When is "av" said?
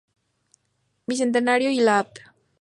1.99-2.07